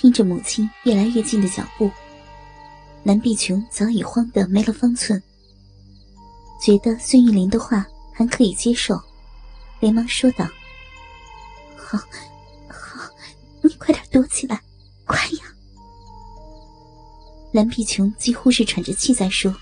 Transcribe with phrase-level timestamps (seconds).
[0.00, 1.90] 听着母亲越来越近的脚步，
[3.02, 5.22] 蓝碧琼早已慌得没了方寸。
[6.58, 8.98] 觉得孙玉玲的话还可以接受，
[9.78, 10.48] 连忙说道
[11.76, 11.98] ：“好，
[12.66, 13.10] 好，
[13.60, 14.62] 你快点躲起来，
[15.04, 15.54] 快呀！”
[17.52, 19.54] 蓝碧琼几乎是喘着气在说，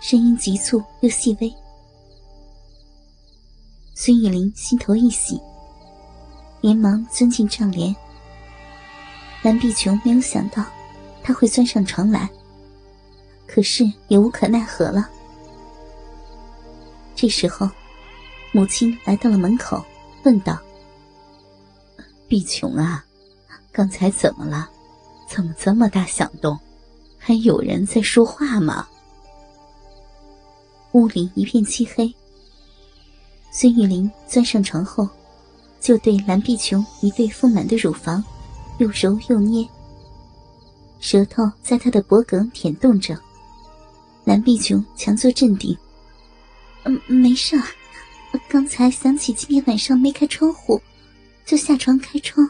[0.00, 1.52] 声音急促又细微。
[3.94, 5.38] 孙玉玲心头一喜，
[6.62, 7.94] 连忙钻进帐帘。
[9.48, 10.62] 蓝碧琼没有想到
[11.22, 12.28] 他会钻上床来，
[13.46, 15.08] 可是也无可奈何了。
[17.16, 17.66] 这时候，
[18.52, 19.82] 母亲来到了门口，
[20.22, 20.58] 问道
[22.28, 23.02] ：“碧琼啊，
[23.72, 24.68] 刚才怎么了？
[25.26, 26.58] 怎么这么大响动？
[27.16, 28.86] 还有人在说话吗？”
[30.92, 32.14] 屋里一片漆黑。
[33.50, 35.08] 孙玉玲钻上床后，
[35.80, 38.22] 就对蓝碧琼一对丰满的乳房
[38.78, 39.68] 又揉又捏，
[41.00, 43.18] 舌头在他的脖颈舔动着。
[44.24, 45.76] 蓝碧琼强作镇定。
[46.84, 47.60] 嗯，没事。
[48.48, 50.80] 刚才想起今天晚上没开窗户，
[51.46, 52.48] 就下床开窗，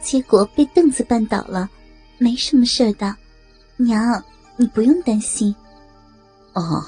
[0.00, 1.70] 结果被凳子绊倒了，
[2.18, 3.14] 没什么事儿的。
[3.76, 4.22] 娘，
[4.56, 5.54] 你不用担心。
[6.52, 6.84] 哦，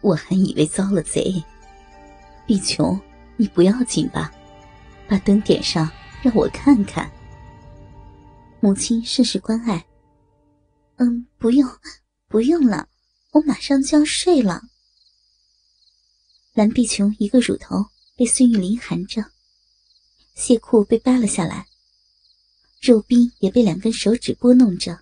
[0.00, 1.42] 我还以为遭了贼。
[2.46, 2.98] 碧琼，
[3.36, 4.32] 你不要紧吧？
[5.06, 5.88] 把灯点上，
[6.22, 7.08] 让我看看。
[8.66, 9.86] 母亲甚是关爱。
[10.96, 11.70] 嗯，不用，
[12.26, 12.88] 不用了，
[13.30, 14.60] 我马上就要睡了。
[16.52, 19.30] 蓝碧琼一个乳头被孙玉玲含着，
[20.34, 21.68] 谢裤被扒了下来，
[22.80, 24.98] 肉逼也被两根手指拨弄着，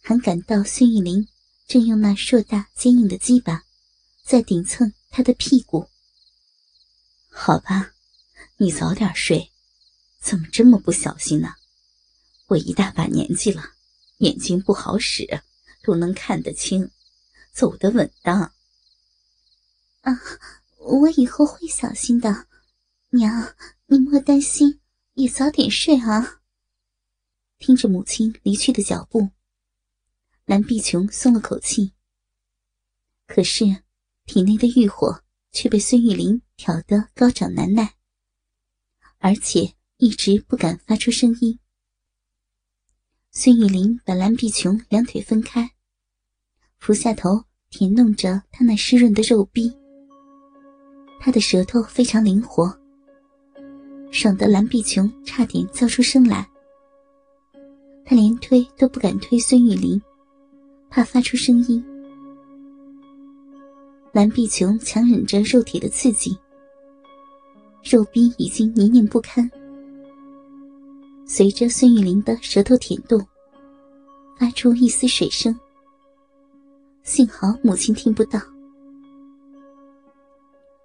[0.00, 1.28] 还感到孙玉玲
[1.68, 3.62] 正用那硕大坚硬的鸡巴
[4.24, 5.88] 在顶蹭她的屁股。
[7.30, 7.92] 好吧，
[8.56, 9.52] 你早点睡，
[10.20, 11.54] 怎么这么不小心呢？
[12.52, 13.62] 我一大把年纪了，
[14.18, 15.26] 眼睛不好使，
[15.82, 16.90] 都能看得清，
[17.50, 18.52] 走得稳当。
[20.02, 20.20] 啊，
[20.76, 22.46] 我以后会小心的，
[23.08, 23.54] 娘，
[23.86, 24.80] 你莫担心，
[25.14, 26.42] 也早点睡啊。
[27.58, 29.30] 听着母亲离去的脚步，
[30.44, 31.94] 蓝碧琼松了口气。
[33.26, 33.64] 可是
[34.26, 37.94] 体内的欲火却被孙玉玲挑得高涨难耐，
[39.16, 41.58] 而且一直不敢发出声音。
[43.34, 45.66] 孙玉玲把蓝碧琼两腿分开，
[46.78, 49.74] 俯下头舔弄着她那湿润的肉壁。
[51.18, 52.70] 他的舌头非常灵活，
[54.10, 56.46] 爽得蓝碧琼差点叫出声来。
[58.04, 59.98] 他连推都不敢推孙玉玲，
[60.90, 61.82] 怕发出声音。
[64.12, 66.36] 蓝碧琼强忍着肉体的刺激，
[67.82, 69.50] 肉壁已经泥泞不堪。
[71.34, 73.18] 随着孙玉玲的舌头舔动，
[74.38, 75.58] 发出一丝水声。
[77.04, 78.38] 幸好母亲听不到。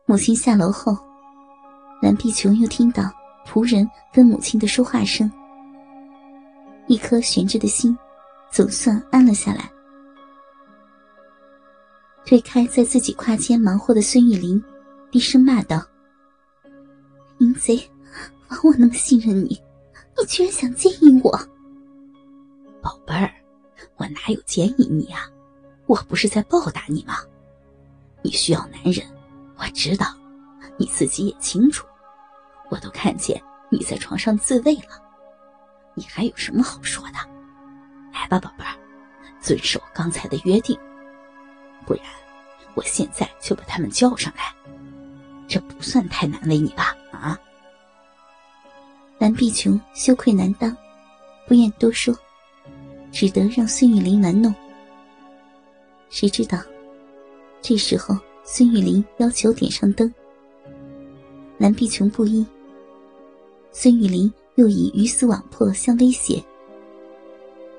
[0.06, 0.97] 母亲下楼后，
[2.02, 3.12] 蓝碧琼又听到
[3.46, 5.30] 仆人跟母亲的说话声，
[6.88, 7.94] 一颗悬着的心
[8.50, 9.69] 总算安了下来。
[12.25, 14.63] 推开在自己胯间忙活的孙玉玲，
[15.12, 15.86] 低声骂道
[17.40, 17.78] ：“淫贼，
[18.47, 19.62] 枉我那么信任，你
[20.27, 21.31] 居然想奸淫我！
[22.81, 23.33] 宝贝儿，
[23.95, 25.21] 我哪有奸淫你啊？
[25.85, 27.19] 我不是在报答你吗？
[28.21, 29.03] 你需要男人。”
[29.59, 30.05] 我知道，
[30.77, 31.88] 你自己也清楚，
[32.69, 35.01] 我都看见你在床上自慰了，
[35.95, 37.13] 你还有什么好说的？
[38.13, 38.75] 来吧，宝贝儿，
[39.41, 40.77] 遵守刚才的约定，
[41.88, 42.03] 不然
[42.75, 44.53] 我现在就把他们叫上来。
[45.47, 46.95] 这不算太难为你吧？
[47.11, 47.39] 啊？
[49.19, 50.75] 蓝碧琼羞愧难当，
[51.47, 52.16] 不愿多说，
[53.11, 54.53] 只得让孙玉玲玩弄。
[56.09, 56.59] 谁知道，
[57.61, 58.17] 这时候。
[58.50, 60.09] 孙玉玲要求点上灯，
[61.57, 62.45] 蓝碧琼不依。
[63.73, 66.42] 孙玉玲又以鱼死网破相威胁，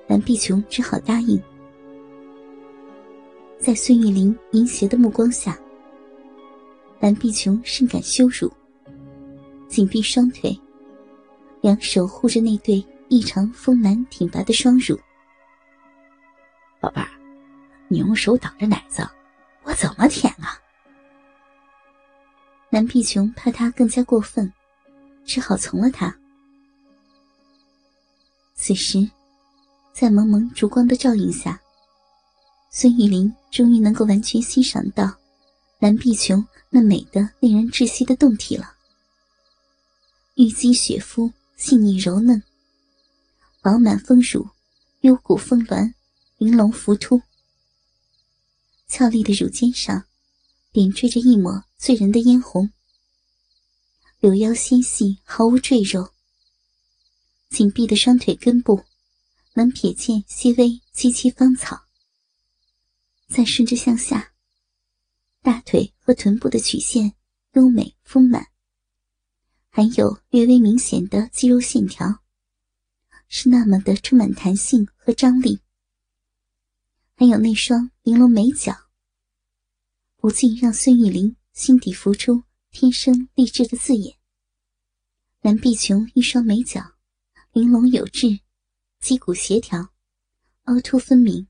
[0.06, 1.40] 蓝碧琼只好答应。
[3.58, 5.58] 在孙玉玲淫邪的目光下，
[7.00, 8.52] 蓝碧琼甚感羞辱，
[9.68, 10.54] 紧闭双腿，
[11.60, 14.98] 两手护着那对异常丰满挺拔的双乳。
[16.80, 17.08] 宝贝儿，
[17.88, 19.06] 你用手挡着奶子。
[19.64, 20.58] 我怎么舔啊？
[22.70, 24.50] 蓝碧琼怕他更加过分，
[25.24, 26.14] 只好从了他。
[28.54, 29.08] 此时，
[29.92, 31.60] 在蒙蒙烛光的照映下，
[32.70, 35.14] 孙玉玲终于能够完全欣赏到
[35.80, 38.72] 蓝碧琼那美的令人窒息的胴体了。
[40.36, 42.40] 玉肌雪肤，细腻柔嫩，
[43.60, 44.48] 饱满丰乳，
[45.00, 45.92] 幽谷峰峦，
[46.36, 47.20] 玲珑浮凸。
[48.86, 50.06] 俏丽的乳尖上，
[50.70, 52.70] 点缀着一抹醉人的嫣红。
[54.20, 56.12] 柳腰纤细，毫无赘肉。
[57.50, 58.84] 紧闭的双腿根部，
[59.54, 61.86] 能瞥见细微萋萋芳草。
[63.28, 64.32] 再顺着向下，
[65.42, 67.14] 大腿和臀部的曲线
[67.54, 68.46] 优美丰满，
[69.78, 72.24] 还有略微明显的肌肉线条，
[73.28, 75.60] 是那么的充满弹性和张力。
[77.14, 78.74] 还有那双玲珑美脚，
[80.16, 82.42] 不禁让孙玉玲心底浮出
[82.72, 84.18] 天生丽质的字眼。
[85.42, 86.96] 蓝碧琼一双美脚。
[87.52, 88.40] 玲珑有致，
[88.98, 89.90] 肌骨协调，
[90.64, 91.46] 凹凸分明。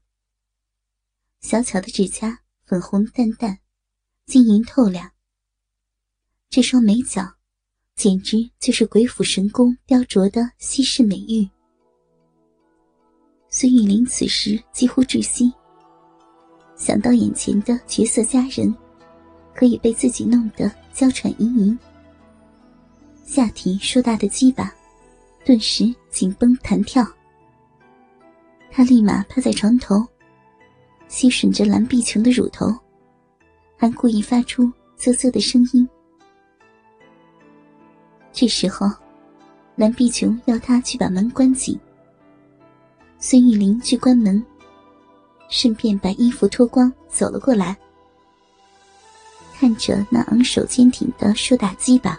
[1.40, 3.60] 小巧的指甲，粉红淡淡，
[4.26, 5.12] 晶莹透亮。
[6.50, 7.37] 这双美脚，
[7.98, 11.44] 简直就是鬼斧神工雕琢的稀世美玉。
[13.48, 15.52] 孙玉玲此时几乎窒息，
[16.76, 18.72] 想到眼前的绝色佳人，
[19.52, 21.76] 可以被自己弄得娇喘盈盈，
[23.24, 24.72] 下体硕大的鸡巴。
[25.44, 27.04] 顿时紧绷弹跳，
[28.70, 30.06] 他立马趴在床头，
[31.08, 32.72] 吸吮着蓝碧琼的乳头，
[33.76, 35.88] 还故意发出啧啧的声音。
[38.40, 38.88] 这时候，
[39.74, 41.76] 蓝碧琼要他去把门关紧。
[43.18, 44.40] 孙玉玲去关门，
[45.48, 47.76] 顺便把衣服脱光走了过来，
[49.58, 52.16] 看着那昂首坚挺的硕大鸡巴。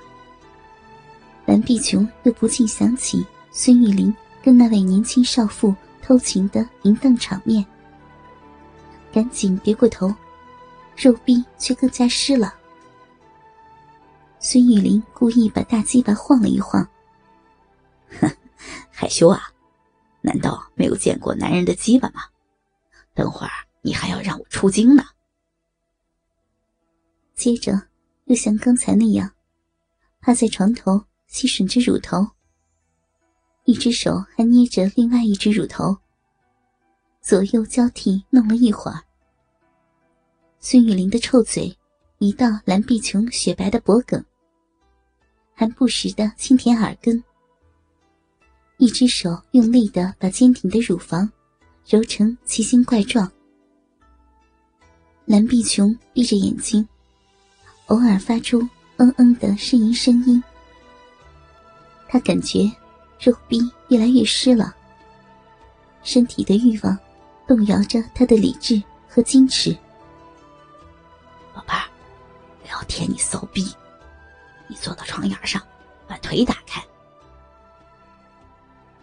[1.46, 4.14] 蓝碧琼又不禁想起孙玉玲
[4.44, 7.66] 跟那位年轻少妇偷情的淫荡场面，
[9.14, 10.14] 赶紧别过头，
[10.98, 12.56] 肉臂却更加湿了。
[14.40, 16.88] 孙玉林故意把大鸡巴晃了一晃，
[18.20, 18.30] 哼，
[18.90, 19.42] 害羞啊？
[20.22, 22.22] 难道没有见过男人的鸡巴吗？
[23.14, 23.52] 等会儿
[23.82, 25.04] 你还要让我出京呢。
[27.36, 27.90] 接着
[28.26, 29.32] 又像刚才那样，
[30.20, 31.06] 趴在床头。
[31.32, 32.28] 吸吮着乳头，
[33.66, 35.96] 一只手还捏着另外一只乳头，
[37.22, 39.04] 左右交替弄了一会儿。
[40.60, 41.78] 孙雨林的臭嘴
[42.18, 44.26] 移到蓝碧琼雪白的脖颈，
[45.60, 47.22] 还不时的轻舔耳根。
[48.78, 51.30] 一只手用力的把坚挺的乳房
[51.86, 53.30] 揉成奇形怪状。
[55.26, 56.88] 蓝碧琼闭着眼睛，
[57.88, 58.62] 偶尔发出
[58.96, 60.42] 嗯嗯的呻吟声音。
[62.08, 62.72] 他感觉
[63.20, 63.60] 肉壁
[63.90, 64.74] 越来越湿了，
[66.04, 66.98] 身体的欲望
[67.46, 69.78] 动摇着他的理智和矜持。
[71.54, 71.84] 宝贝儿，
[72.64, 73.70] 我要舔你骚逼，
[74.70, 75.62] 你坐到床沿上，
[76.08, 76.82] 把腿打开。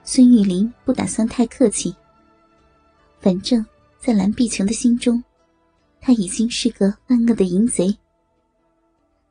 [0.04, 1.94] 孙玉林不打算太客气，
[3.20, 3.66] 反正，
[3.98, 5.22] 在蓝碧琼的心中，
[6.00, 7.98] 他已经是个万恶的淫贼。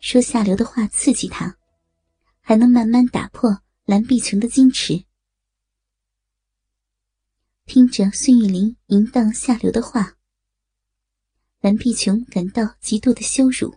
[0.01, 1.55] 说下流的话刺激他，
[2.41, 3.61] 还能慢慢打破。
[3.85, 5.05] 蓝碧琼的矜持，
[7.67, 10.17] 听着孙玉玲淫荡下流的话，
[11.61, 13.75] 蓝碧琼感到极度的羞辱，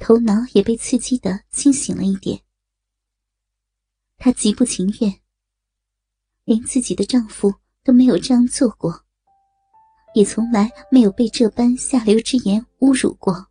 [0.00, 2.40] 头脑也被刺激的清醒了一点。
[4.16, 5.20] 她极不情愿，
[6.44, 7.54] 连自己的丈夫
[7.84, 9.04] 都没有这样做过，
[10.14, 13.46] 也从来没有被这般下流之言侮辱过。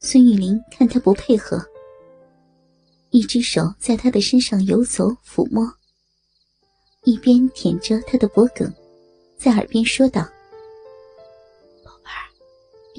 [0.00, 1.64] 孙玉玲看他不配合。
[3.10, 5.70] 一只手在他的身上游走抚摸，
[7.04, 8.66] 一边舔着他的脖颈，
[9.36, 10.26] 在耳边说道：“，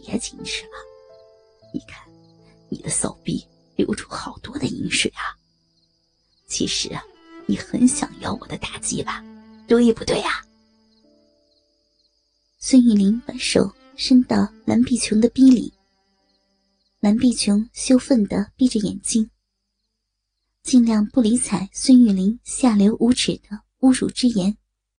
[0.05, 0.71] 别矜持了，
[1.73, 2.05] 你看，
[2.67, 3.45] 你的手臂
[3.77, 5.31] 流出好多的饮水啊。
[6.45, 7.01] 其实啊，
[7.45, 9.23] 你很想要我的大鸡吧，
[9.65, 10.45] 对不对呀？”
[12.59, 15.73] 孙玉玲把手伸到蓝碧琼的逼里，
[16.99, 19.29] 蓝碧琼羞愤的闭着眼睛。
[20.63, 24.57] 尽量不理睬孙玉玲下流无耻的侮辱之言。